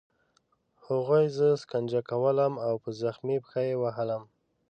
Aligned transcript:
هغوی 0.87 1.25
زه 1.37 1.47
شکنجه 1.61 2.01
کولم 2.09 2.53
او 2.67 2.73
په 2.83 2.89
زخمي 3.01 3.37
پښه 3.43 3.61
یې 3.69 3.75
وهلم 3.81 4.23